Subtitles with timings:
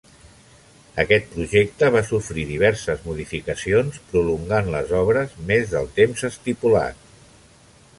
[1.03, 7.11] Aquest projecte va sofrir diverses modificacions, prolongant les obres més del temps estipulat.